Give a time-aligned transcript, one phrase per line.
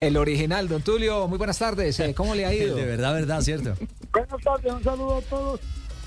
[0.00, 1.98] El original, don Tulio, muy buenas tardes.
[1.98, 2.76] Eh, ¿Cómo le ha ido?
[2.76, 3.74] De verdad, verdad, cierto.
[4.12, 5.60] Buenas tardes, un saludo a todos,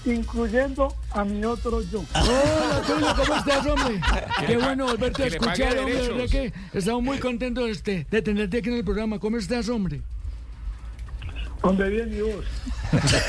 [0.05, 2.01] incluyendo a mi otro yo.
[2.15, 4.01] Hola, Tulio, ¿cómo estás, hombre?
[4.47, 5.95] Qué bueno volverte a escuchar, hombre.
[5.95, 9.19] De verdad que estamos muy contentos este, de tenerte aquí en el programa.
[9.19, 10.01] ¿Cómo estás, hombre?
[11.61, 12.45] Donde viene mi voz.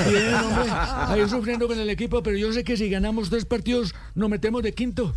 [0.08, 0.70] Bien, hombre.
[0.70, 4.62] Ahí sufriendo con el equipo, pero yo sé que si ganamos tres partidos, nos metemos
[4.62, 5.12] de quinto.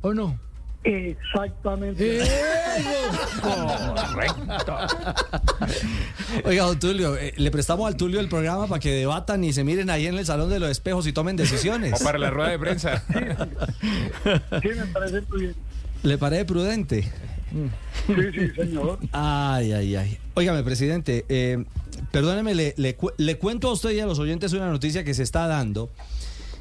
[0.00, 0.38] ¿O no?
[0.86, 2.22] Exactamente.
[6.44, 9.64] Oiga, don Tulio, eh, le prestamos al Tulio el programa para que debatan y se
[9.64, 12.00] miren ahí en el salón de los espejos y tomen decisiones.
[12.00, 13.02] O para la rueda de prensa.
[14.62, 15.54] Sí, me parece bien.
[16.04, 17.02] ¿Le parece prudente?
[18.06, 19.00] Sí, sí, señor.
[19.10, 20.18] Ay, ay, ay.
[20.34, 21.64] Óigame, presidente, eh,
[22.12, 25.24] perdóneme, le, le le cuento a usted y a los oyentes una noticia que se
[25.24, 25.90] está dando,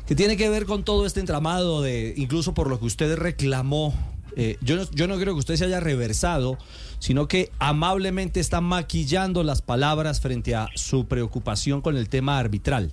[0.07, 3.93] que tiene que ver con todo este entramado de, incluso por lo que usted reclamó.
[4.35, 6.57] Eh, yo, no, yo no creo que usted se haya reversado,
[6.99, 12.91] sino que amablemente está maquillando las palabras frente a su preocupación con el tema arbitral.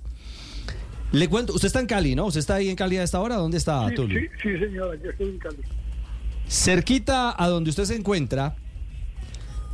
[1.11, 2.25] Le cuento, usted está en Cali, ¿no?
[2.25, 3.35] ¿Usted está ahí en Cali a esta hora?
[3.35, 4.19] ¿Dónde está, Sí, Tulio?
[4.19, 5.57] sí, sí, señor, aquí estoy en Cali.
[6.47, 8.55] Cerquita a donde usted se encuentra,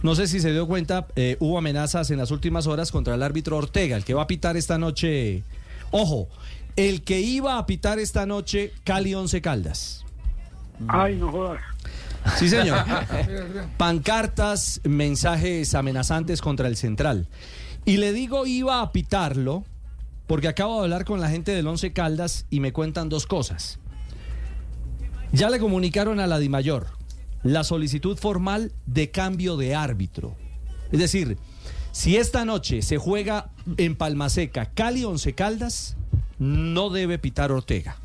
[0.04, 3.24] no sé si se dio cuenta, eh, hubo amenazas en las últimas horas contra el
[3.24, 5.44] árbitro Ortega, el que va a pitar esta noche.
[5.92, 6.30] Ojo,
[6.76, 10.06] el que iba a pitar esta noche Cali 11 Caldas.
[10.88, 11.62] Ay, no jodas.
[12.38, 12.80] Sí, señor.
[13.78, 17.28] Pancartas, mensajes amenazantes contra el central.
[17.86, 19.64] Y le digo iba a pitarlo
[20.28, 23.80] porque acabo de hablar con la gente del Once Caldas y me cuentan dos cosas.
[25.32, 26.88] Ya le comunicaron a la DIMAYOR
[27.44, 30.36] la solicitud formal de cambio de árbitro.
[30.92, 31.38] Es decir,
[31.92, 35.96] si esta noche se juega en Palmaseca Cali Once Caldas,
[36.38, 37.98] no debe pitar Ortega.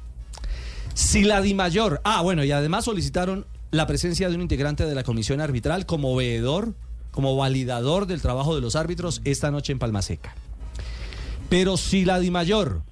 [0.94, 2.00] Si la DIMAYOR.
[2.04, 6.14] Ah, bueno, y además solicitaron la presencia de un integrante de la comisión arbitral como
[6.14, 6.74] veedor,
[7.10, 10.34] como validador del trabajo de los árbitros esta noche en Palmaseca.
[11.48, 12.82] Pero si la DIMAYOR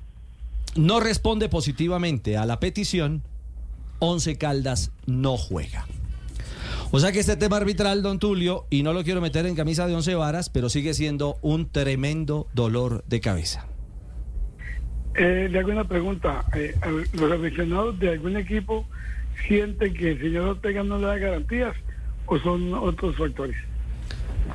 [0.75, 3.23] no responde positivamente a la petición,
[4.01, 5.87] Once Caldas no juega.
[6.91, 9.87] O sea que este tema arbitral, don Tulio, y no lo quiero meter en camisa
[9.87, 13.67] de once varas, pero sigue siendo un tremendo dolor de cabeza.
[15.15, 16.45] Eh, le hago una pregunta.
[16.55, 18.87] Eh, a- ¿Los aficionados de algún equipo
[19.47, 21.75] sienten que el señor Ortega no le da garantías
[22.27, 23.57] o son otros factores?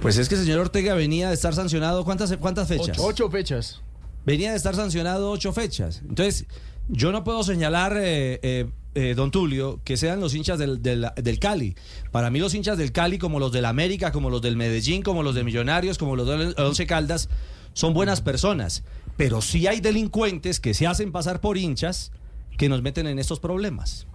[0.02, 2.98] Pues es que el señor Ortega venía de estar sancionado, ¿cuántas, cuántas fechas?
[3.00, 3.82] Ocho fechas.
[4.26, 6.02] venía de estar sancionado ocho fechas.
[6.08, 6.46] Entonces,
[6.90, 11.08] yo no puedo señalar, eh, eh, eh, don Tulio, que sean los hinchas del, del-
[11.16, 11.76] del Cali.
[12.12, 15.24] Para mí los hinchas del Cali, como los del América, como los del Medellín, como
[15.24, 17.30] los de Millonarios, como los del Once Caldas,
[17.74, 18.84] son buenas personas.
[19.18, 22.12] Pero sí hay delincuentes que se hacen pasar por hinchas
[22.58, 24.08] que nos meten en estos problemas.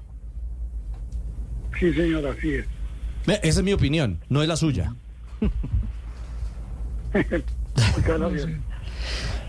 [1.78, 2.66] Sí, señor, así es.
[3.26, 4.94] Esa es mi opinión, no es la suya.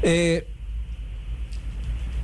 [0.06, 0.46] Eh,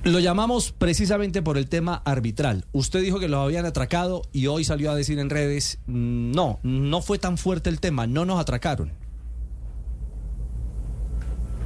[0.04, 2.66] lo llamamos precisamente por el tema arbitral.
[2.74, 6.60] Usted dijo que lo habían atracado y hoy salió a decir en redes, mm, no,
[6.64, 8.92] no fue tan fuerte el tema, no nos atracaron.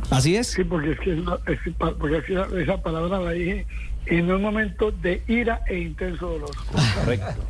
[0.09, 0.47] ¿Así es?
[0.47, 3.65] Sí, porque es que, es que porque es que esa, esa palabra la dije
[4.05, 6.51] en un momento de ira e intenso dolor.
[6.95, 7.41] Correcto.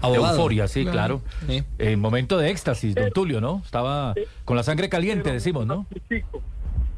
[0.00, 0.34] Abogado.
[0.36, 1.22] Euforia, sí, claro.
[1.46, 1.62] Sí.
[1.78, 3.60] En momento de éxtasis, don Tulio, ¿no?
[3.64, 5.86] Estaba con la sangre caliente, Pero decimos, ¿no?
[5.90, 6.42] ratifico,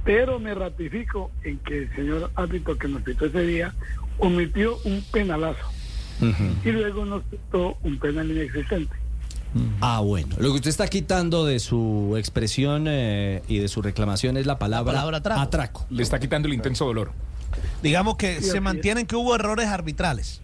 [0.05, 3.75] pero me ratifico en que el señor árbitro que nos pitó ese día
[4.19, 5.67] omitió un penalazo
[6.65, 8.95] y luego nos pitó un penal inexistente.
[9.81, 10.35] Ah, bueno.
[10.39, 14.59] Lo que usted está quitando de su expresión eh, y de su reclamación es la
[14.59, 15.41] palabra, palabra atraco.
[15.41, 15.87] atraco.
[15.91, 17.13] Le está quitando el intenso dolor.
[17.83, 18.63] Digamos que Sí, se es.
[18.63, 20.41] mantienen que hubo errores arbitrales.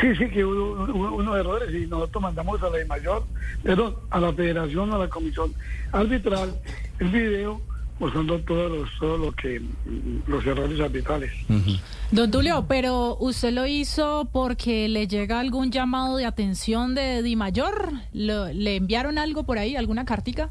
[0.00, 3.24] Sí, sí, que hubo, hubo unos errores y nosotros mandamos a la de mayor,
[3.62, 5.52] perdón, a la federación, a la comisión
[5.92, 6.54] arbitral,
[7.00, 7.60] el video
[7.98, 11.32] mostrando todos los, todo lo que, mm, los errores arbitrales.
[12.10, 17.36] Don Tulio, pero usted lo hizo porque le llega algún llamado de atención de Di
[17.36, 17.92] Mayor.
[18.12, 20.50] ¿Lo- ¿Le enviaron algo por ahí, alguna cartica?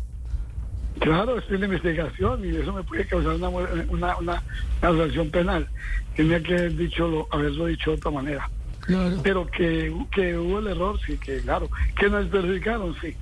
[0.99, 4.43] Claro, estoy en la investigación y eso me puede causar una, una, una
[4.81, 5.67] sanción penal.
[6.15, 8.49] Tenía que haber dicho lo- haberlo dicho de otra manera.
[8.81, 9.17] Claro.
[9.21, 11.69] Pero que, que hubo el error, sí, que claro.
[11.99, 13.13] Que nos perjudicaron, sí.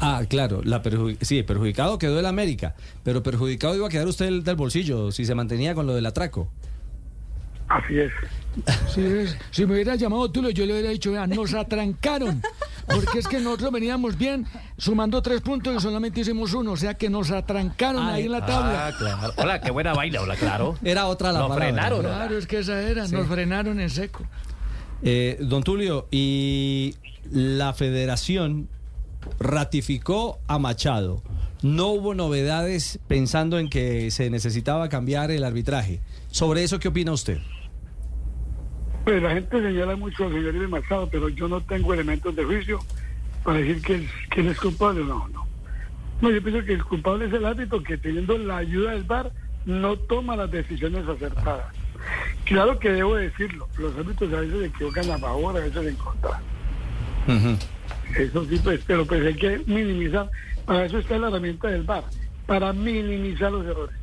[0.00, 4.26] Ah, claro, la perju- sí, perjudicado quedó el América, pero perjudicado iba a quedar usted
[4.26, 6.48] el del bolsillo si se mantenía con lo del atraco.
[7.68, 8.12] Así es.
[8.94, 12.40] Si, es- si me hubiera llamado Tulio, yo le hubiera dicho, vea, nos atrancaron.
[12.86, 14.46] Porque es que nosotros veníamos bien,
[14.78, 16.72] sumando tres puntos y solamente hicimos uno.
[16.72, 18.86] O sea que nos atrancaron ahí en la tabla.
[18.86, 19.32] Ah, claro.
[19.36, 20.76] Hola, qué buena vaina, hola, claro.
[20.84, 21.66] Era otra la Lo palabra.
[21.66, 22.02] frenaron.
[22.02, 24.24] Claro, es que esa era, nos frenaron en seco.
[25.02, 26.94] Eh, don Tulio, y
[27.32, 28.68] la federación
[29.38, 31.22] ratificó a Machado.
[31.62, 36.00] No hubo novedades pensando en que se necesitaba cambiar el arbitraje.
[36.30, 37.38] Sobre eso, ¿qué opina usted?
[39.04, 42.44] Pues la gente señala mucho al señor Iber Machado, pero yo no tengo elementos de
[42.44, 42.78] juicio
[43.44, 44.06] para decir que,
[44.50, 45.02] es- culpable.
[45.04, 45.46] No, no.
[46.20, 49.30] No, yo pienso que el culpable es el árbitro que teniendo la ayuda del VAR
[49.64, 51.66] no toma las decisiones acertadas.
[52.44, 55.96] Claro que debo decirlo, los árbitros a veces se equivocan a favor, a veces en
[55.96, 56.40] contra.
[58.18, 60.30] Eso sí, pues, pero pues hay que minimizar.
[60.64, 62.04] Para eso está la herramienta del VAR,
[62.46, 63.94] para minimizar los errores.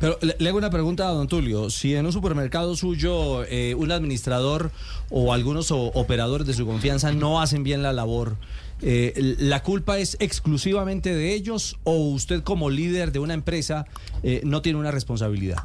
[0.00, 1.68] Pero le, hago una pregunta a don Tulio.
[1.68, 4.70] Si en un supermercado suyo eh, un administrador
[5.10, 8.36] o algunos o- operadores de su confianza no hacen bien la labor,
[8.80, 13.86] eh, ¿la culpa es exclusivamente de ellos o usted como líder de una empresa
[14.22, 15.64] eh, no tiene una responsabilidad?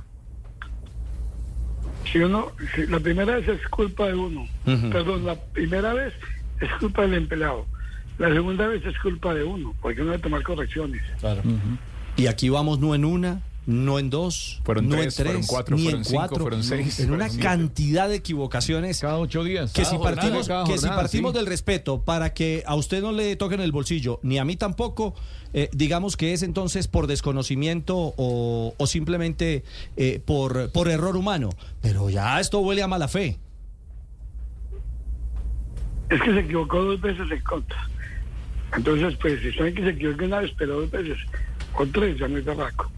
[2.11, 4.45] Si uno, si la primera vez es culpa de uno,
[4.91, 6.13] perdón, la primera vez
[6.59, 7.65] es culpa del empleado,
[8.21, 11.01] la segunda vez es culpa de uno, porque uno debe tomar correcciones.
[12.17, 15.47] Y aquí vamos no en una, no en dos, Fueron no tres, en tres, fueron
[15.47, 17.43] cuatro, ni fueron en cinco, cuatro, fueron seis, en fueron una siete.
[17.43, 18.99] cantidad de equivocaciones.
[18.99, 19.73] Cada ocho días.
[19.73, 21.37] Que Cada si jornada, partimos, cada que si partimos sí.
[21.39, 25.15] del respeto para que a usted no le toquen el bolsillo, ni a mí tampoco,
[25.53, 29.63] eh, digamos que es entonces por desconocimiento o, o simplemente
[29.97, 31.49] eh, por, por error humano.
[31.81, 33.39] Pero ya esto huele a mala fe.
[36.09, 37.89] Es que se equivocó dos veces en contra.
[38.75, 41.17] Entonces, pues, si saben que se equivocó una vez, pero dos veces,
[41.73, 42.89] o tres, ya muy berraco.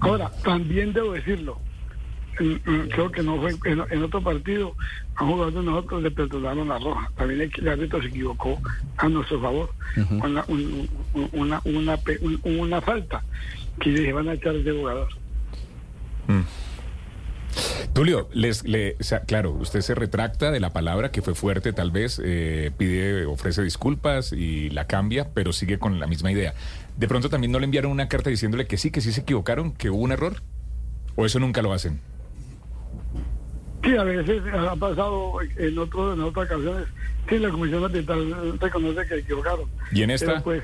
[0.00, 1.60] Ahora, también debo decirlo,
[2.38, 4.76] en- en- creo que no fue en, en otro partido,
[5.16, 7.10] a un jugador de nosotros le perdonaron la roja.
[7.16, 8.60] También el, el árbitro se equivocó
[8.96, 9.70] a nuestro favor.
[10.24, 13.22] una, un- un- una, una, pe- un- una falta
[13.80, 15.08] que le van a echar ese jugador.
[17.94, 21.72] Tulio, les, le, o sea, claro, usted se retracta de la palabra que fue fuerte,
[21.72, 26.54] tal vez, eh, pide, ofrece disculpas y la cambia, pero sigue con la misma idea.
[26.96, 29.72] De pronto también no le enviaron una carta diciéndole que sí, que sí se equivocaron,
[29.72, 30.42] que hubo un error,
[31.14, 32.00] o eso nunca lo hacen.
[33.84, 36.88] Sí, a veces ha pasado en, otro, en otras ocasiones.
[37.28, 39.70] Sí, la comisión arbitral reconoce que se equivocaron.
[39.92, 40.26] ¿Y en esta?
[40.26, 40.62] Pero pues,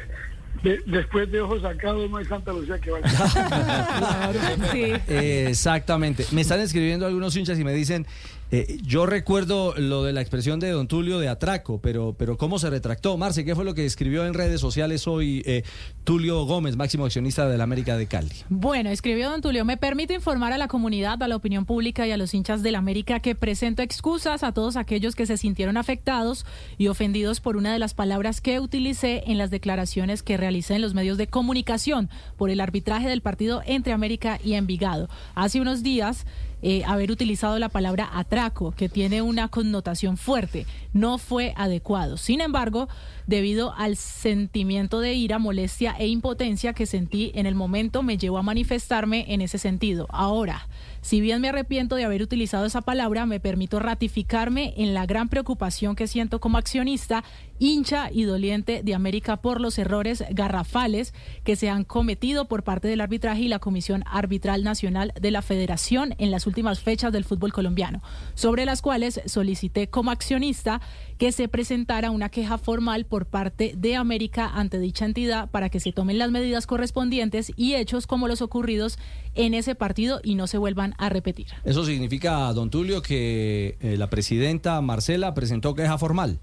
[0.62, 3.08] de- después de ojos sacados no hay Santa Lucía que vaya.
[4.72, 4.82] Sí.
[5.08, 6.24] Eh, Exactamente.
[6.32, 8.06] Me están escribiendo algunos hinchas y me dicen,
[8.50, 12.58] eh, yo recuerdo lo de la expresión de don Tulio de atraco, pero, pero ¿cómo
[12.58, 13.16] se retractó?
[13.16, 15.62] Marce, ¿qué fue lo que escribió en redes sociales hoy eh,
[16.04, 18.30] Tulio Gómez, máximo accionista de la América de Cali?
[18.48, 22.10] Bueno, escribió don Tulio, me permite informar a la comunidad, a la opinión pública y
[22.10, 26.44] a los hinchas del América que presento excusas a todos aquellos que se sintieron afectados
[26.76, 30.82] y ofendidos por una de las palabras que utilicé en las declaraciones que realicé en
[30.82, 35.08] los medios de comunicación por el arbitraje del partido entre América y Envigado.
[35.34, 36.26] Hace unos días
[36.62, 42.16] eh, haber utilizado la palabra atraco, que tiene una connotación fuerte, no fue adecuado.
[42.16, 42.88] Sin embargo,
[43.26, 48.38] debido al sentimiento de ira, molestia e impotencia que sentí en el momento, me llevó
[48.38, 50.06] a manifestarme en ese sentido.
[50.10, 50.68] Ahora,
[51.02, 55.28] si bien me arrepiento de haber utilizado esa palabra, me permito ratificarme en la gran
[55.28, 57.24] preocupación que siento como accionista,
[57.58, 61.14] hincha y doliente de América por los errores garrafales
[61.44, 65.42] que se han cometido por parte del arbitraje y la Comisión Arbitral Nacional de la
[65.42, 68.02] Federación en las últimas fechas del fútbol colombiano,
[68.34, 70.80] sobre las cuales solicité como accionista
[71.18, 75.80] que se presentara una queja formal por parte de América ante dicha entidad para que
[75.80, 78.98] se tomen las medidas correspondientes y hechos como los ocurridos
[79.34, 81.46] en ese partido y no se vuelvan a repetir.
[81.64, 86.38] Eso significa, don Tulio, que eh, la presidenta Marcela presentó queja formal.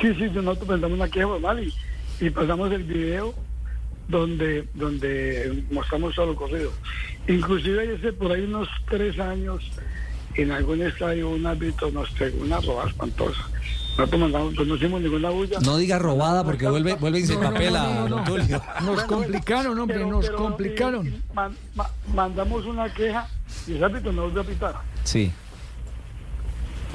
[0.00, 1.72] Sí, sí, nosotros presentamos una queja formal y,
[2.24, 3.34] y pasamos el video
[4.08, 6.72] donde donde mostramos todo lo corrido.
[7.28, 9.70] Inclusive hace por ahí unos tres años
[10.34, 13.48] en algún estadio un árbitro nos pegó una roba espantosa.
[13.96, 15.60] Pues no hicimos ninguna bulla.
[15.60, 18.16] No diga robada porque vuelve, vuelve y se papela, no, no, no.
[18.16, 18.62] don Tulio.
[18.82, 21.06] Nos complicaron, hombre, Pero- nos pero, complicaron.
[21.06, 23.28] eh, man- ma- mandamos una queja
[23.66, 24.74] y el árbitro no volvió a pitar.
[25.04, 25.30] Sí.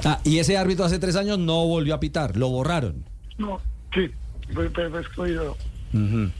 [0.04, 3.04] Ah, y ese árbitro hace tres años no volvió a pitar, lo borraron.
[3.38, 3.60] No,
[3.94, 4.10] sí,
[4.52, 5.56] fue, fue- fue excluido.
[5.92, 6.30] Ujú.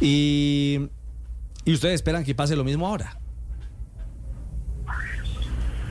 [0.00, 0.80] Y,
[1.64, 3.18] y ustedes esperan que pase lo mismo ahora.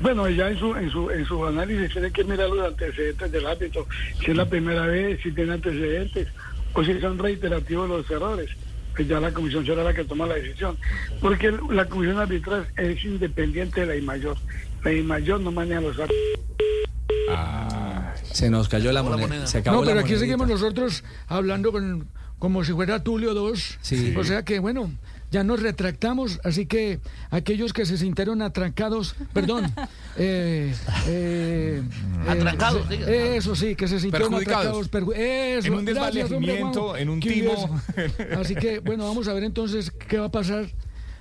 [0.03, 3.47] Bueno, ya en su, en su, en su análisis tiene que mirar los antecedentes del
[3.47, 3.87] árbitro,
[4.19, 6.27] si es la primera vez, si tiene antecedentes,
[6.73, 8.49] o si son reiterativos los errores.
[8.95, 10.77] Pues ya la comisión será la que toma la decisión.
[11.21, 14.37] Porque la comisión arbitral es independiente de la IMAYOR.
[14.83, 16.19] La IMAYOR no maneja los árbitros.
[18.33, 19.47] Se nos cayó la moneda.
[19.47, 20.19] Se acabó No, pero la aquí monedita.
[20.19, 22.07] seguimos nosotros hablando con,
[22.39, 23.77] como si fuera Tulio 2.
[23.81, 24.13] Sí.
[24.17, 24.91] O sea que, bueno,
[25.33, 26.99] ya nos retractamos, así que
[27.31, 29.65] aquellos que se sintieron atrancados, perdón,
[30.15, 30.73] eh,
[31.07, 33.09] eh, eh, Atrancados, diga.
[33.09, 37.81] eso sí, que se sintieron atrancados, perju- eso, En un Juanjo, en un timo.
[38.39, 40.67] Así que, bueno, vamos a ver entonces qué va a pasar,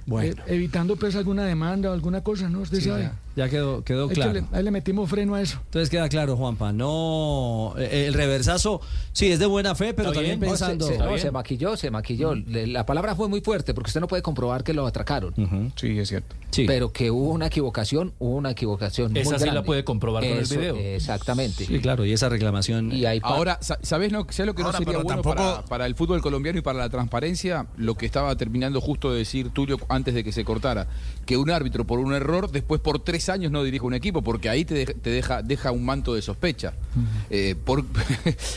[0.04, 0.42] Bueno.
[0.46, 2.60] eh, evitando pues alguna demanda o alguna cosa, ¿no?
[2.60, 3.02] Usted sabe.
[3.04, 4.32] Ya quedó, quedó Ahí, claro.
[4.32, 5.58] le, ahí le metimos freno a eso.
[5.64, 6.72] Entonces queda claro, Juanpa.
[6.72, 8.80] No, eh, el reversazo,
[9.12, 10.86] sí, es de buena fe, pero también bien, no, se- pensando.
[10.86, 12.34] se, no, se maquilló, se maquilló.
[12.46, 15.34] La palabra fue muy fuerte porque usted no puede comprobar que lo atracaron.
[15.76, 16.34] Sí, es cierto.
[16.50, 16.64] sí.
[16.66, 19.16] Pero que hubo una equivocación, hubo una equivocación.
[19.16, 20.76] Esa muy sí la puede comprobar con el video.
[20.76, 21.64] Exactamente.
[21.66, 22.92] Sí, claro, y esa reclamación.
[22.92, 25.86] Y Ahora, sa- ¿sabés lo, ¿sabés lo que Ahora, no sería bueno tampoco- para, para
[25.86, 27.66] el fútbol colombiano y para la transparencia?
[27.76, 30.86] Lo que estaba terminando justo de decir Tulio antes de que se cortara.
[31.26, 34.48] Que un árbitro por un error, después por tres años no dirige un equipo, porque
[34.48, 36.74] ahí te, deja- te deja, deja un manto de sospecha.
[37.30, 37.84] Eh, por,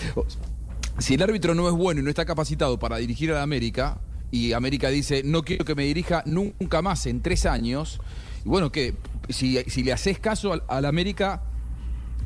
[0.99, 3.99] si el árbitro no es bueno y no está capacitado para dirigir a la América,
[4.31, 7.99] y América dice, no quiero que me dirija nunca más en tres años,
[8.43, 8.95] y bueno, que
[9.29, 11.41] si, si le haces caso al, al América,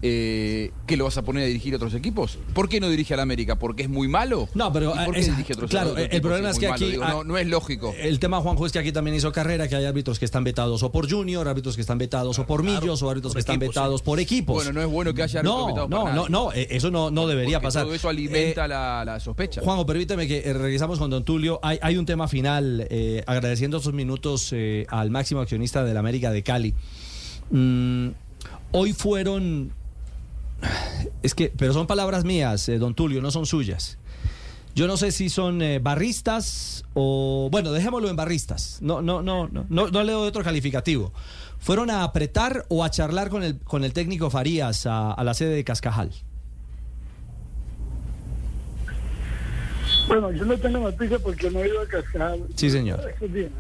[0.02, 2.38] eh, ¿qué lo vas a poner a dirigir a otros equipos?
[2.54, 3.58] ¿Por qué no dirige al América?
[3.60, 4.48] ¿Porque es muy malo?
[4.54, 6.68] No, pero, ¿Y por qué esa- dirige a otros claro, otros el problema es que
[6.68, 7.94] aquí- Digo, no, no es lógico.
[8.00, 10.82] El tema, Juanjo, es que aquí también hizo carrera, que hay árbitros que están vetados
[10.84, 14.02] o por Junior, árbitros que están vetados o por Millos, o árbitros que están vetados
[14.02, 14.56] por equipos.
[14.56, 17.12] Bueno, no es bueno que haya árbitros No, vetados no, no, no, eh, eso no,
[17.12, 17.84] no debería Porque pasar.
[17.84, 19.62] Todo eso alimenta Eh, la, la sospecha.
[19.62, 21.60] Juanjo, permíteme que eh, regresamos con Don Tulio.
[21.62, 24.54] Hay, hay un tema final, eh, agradeciendo estos minutos
[24.88, 26.74] al máximo accionista de la América de Cali.
[27.52, 28.10] Mm,
[28.72, 29.72] hoy fueron,
[31.24, 33.98] es que, pero son palabras mías, eh, Don Tulio, no son suyas.
[34.76, 38.78] Yo no sé si son eh, barristas o, bueno, dejémoslo en barristas.
[38.82, 41.12] No, no, no, no, no, no le doy otro calificativo.
[41.60, 45.34] Fueron a apretar o a charlar con el, con el técnico Farías a, a la
[45.34, 46.12] sede de Cascajal.
[50.08, 52.42] Bueno, yo no tengo noticia porque no he ido a Cascajal.
[52.56, 53.02] Sí, señor.
[53.10, 53.52] estos días.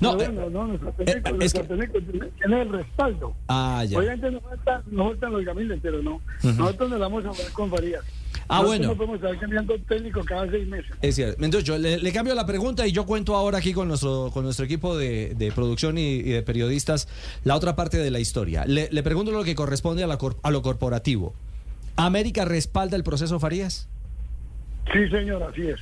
[0.00, 3.34] No, eh, bueno, no, nuestro eh, técnico, es nuestro que- técnico tiene, el respaldo.
[3.48, 3.98] Ah, ya.
[3.98, 6.20] Obviamente nos faltan, nos faltan los gamiles, pero no.
[6.42, 8.02] Nosotros nos vamos a hablar con Farías.
[8.48, 8.86] Ah, Nosotros bueno.
[8.88, 10.90] No podemos estar cambiando técnico cada seis meses.
[11.00, 11.44] Es cierto.
[11.44, 14.44] Entonces yo le, le cambio la pregunta y yo cuento ahora aquí con nuestro, con
[14.44, 17.08] nuestro equipo de, de producción y, y de periodistas
[17.44, 18.64] la otra parte de la historia.
[18.66, 21.34] Le, le pregunto lo que corresponde a, la cor- a lo corporativo.
[21.96, 23.88] ¿América respalda el proceso Farías?
[24.92, 25.78] Sí, señor, así es.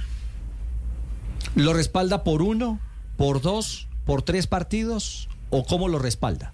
[1.54, 2.78] ¿Lo respalda por uno,
[3.16, 6.52] por dos, por tres partidos o cómo lo respalda?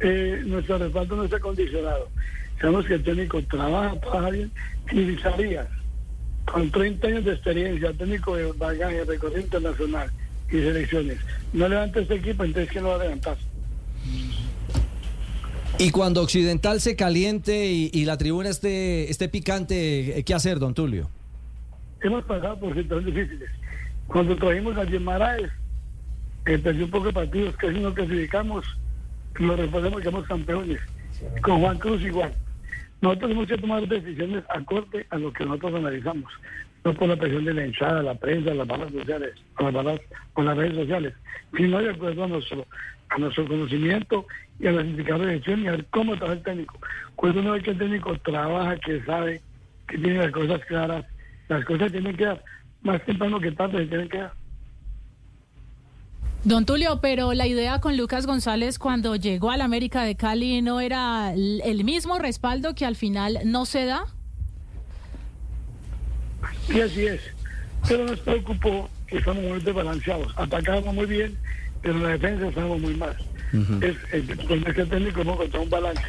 [0.00, 2.08] Eh, nuestro respaldo no está condicionado.
[2.60, 4.50] Sabemos que el técnico trabaja, trabaja bien.
[4.90, 5.68] Y Farías,
[6.44, 10.10] con 30 años de experiencia, técnico de bagaje, recorrido internacional
[10.48, 11.18] y selecciones,
[11.52, 13.36] no levanta este equipo, entonces ¿quién lo va a levantar?
[15.78, 20.74] Y cuando Occidental se caliente y, y la tribuna esté, esté picante, ¿qué hacer, don
[20.74, 21.10] Tulio?
[22.00, 23.50] Hemos pasado por situaciones difíciles.
[24.08, 25.52] Cuando trajimos a Guimaraes,
[26.46, 28.64] eh, perdió un poco de partidos, casi no clasificamos,
[29.34, 30.80] lo reforzamos, quedamos campeones.
[31.42, 32.32] Con Juan Cruz igual.
[33.00, 36.32] Nosotros hemos que tomar decisiones acorde a lo que nosotros analizamos,
[36.84, 40.00] no por la presión de la hinchada, la prensa, las barras sociales, o las barras,
[40.34, 41.14] o las redes sociales,
[41.56, 42.66] sino de acuerdo a nuestro,
[43.10, 44.26] a nuestro conocimiento
[44.58, 46.80] y a las indicadores de decisión y a ver cómo trabaja el técnico.
[47.16, 49.42] Cuando uno ve que el técnico trabaja, que sabe,
[49.88, 51.04] que tiene las cosas claras,
[51.48, 52.42] las cosas tienen que dar,
[52.82, 54.32] más temprano que tarde se tienen que dar.
[56.46, 60.80] Don Tulio, pero la idea con Lucas González cuando llegó al América de Cali no
[60.80, 64.04] era el mismo respaldo que al final no se da.
[66.72, 67.20] Y así es.
[67.88, 70.32] Pero nos preocupó que estamos muy desbalanceados.
[70.36, 71.36] Atacábamos muy bien,
[71.82, 73.16] pero en la defensa estábamos muy mal.
[73.80, 76.02] es, es- con este técnico hemos encontrado un balance,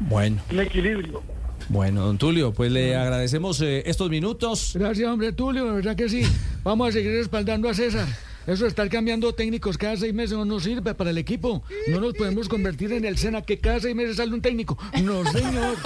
[0.00, 0.40] Bueno.
[0.50, 1.22] un equilibrio.
[1.68, 4.72] Bueno, don Tulio, pues le agradecemos eh, estos minutos.
[4.74, 6.22] Gracias, hombre, Tulio, de verdad que sí.
[6.62, 8.06] Vamos a seguir respaldando a César.
[8.46, 11.62] Eso de estar cambiando técnicos cada seis meses no nos sirve para el equipo.
[11.88, 14.78] No nos podemos convertir en el Sena que cada seis meses sale un técnico.
[15.02, 15.76] No, señor.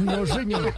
[0.00, 0.74] No, señor.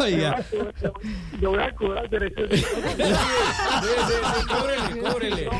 [0.00, 0.44] Oiga,
[1.40, 2.64] Yo voy a cobrar derechos de
[4.48, 5.50] Cúbrele, cúbrele.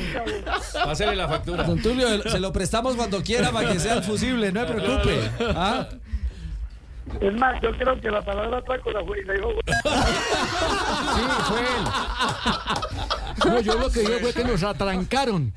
[0.72, 1.64] Pásele la factura.
[1.64, 5.30] don Tulio, se lo prestamos cuando quiera para que sea el fusible, no se preocupe.
[5.40, 5.88] ¿Ah?
[7.20, 9.50] Es más, yo creo que la palabra atraco la fue y la dijo.
[11.14, 11.84] Sí, fue él.
[13.46, 15.52] No, yo lo que dije fue que nos atrancaron.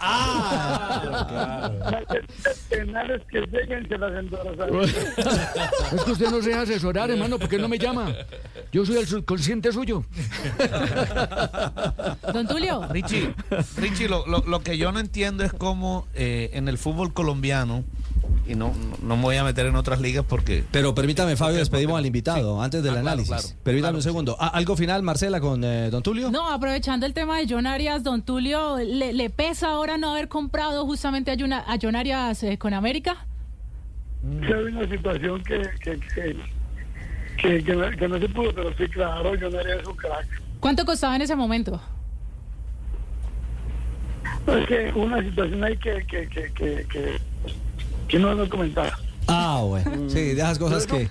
[2.69, 4.69] penales que lleguen se las endorsan.
[5.93, 8.13] Es que usted no se deja asesorar, hermano, ¿por qué no me llama?
[8.71, 10.03] Yo soy el subconsciente suyo.
[12.33, 13.33] Don Tulio, Richie,
[13.77, 17.83] Richie lo, lo- lo que yo no entiendo es cómo eh, en el fútbol colombiano
[18.47, 20.63] y no, no, no me voy a meter en otras ligas porque...
[20.71, 22.63] Pero permítame, Fabio, Porque- despedimos porque- al invitado sí.
[22.65, 23.27] antes del Ah, análisis.
[23.29, 23.47] claro.
[23.63, 24.37] permítame Claro un segundo.
[24.39, 26.31] Ah, ¿Algo final, Marcela, con eh, don Tulio?
[26.31, 30.27] No, aprovechando el tema de John Arias, don Tulio, ¿le, le pesa ahora no haber
[30.27, 33.25] comprado justamente a, Juna- a John Arias eh, con América?
[34.21, 36.35] Sí, hay una situación que, que, que,
[37.41, 40.25] que, que no, que no se pudo, pero sí, claro, yo no haría su crack.
[40.59, 41.79] ¿Cuánto costaba en ese momento?
[44.47, 47.17] Es que una situación ahí que, que, que, que, que,
[48.07, 48.97] que no nos comentaba.
[49.27, 50.09] Ah, bueno.
[50.09, 51.09] Sí, de esas cosas que...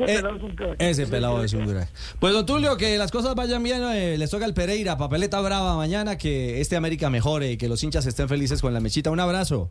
[0.00, 0.76] Eh, pelado es un crack.
[0.78, 1.88] Ese pelado es un crack.
[2.20, 5.76] Pues don Tulio, que las cosas vayan bien, eh, les toca el Pereira, papeleta brava
[5.76, 9.10] mañana, que este América mejore y que los hinchas estén felices con la mechita.
[9.10, 9.70] Un abrazo.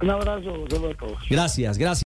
[0.00, 1.18] Un abrazo, saludos a todos.
[1.28, 1.98] Gracias, gracias.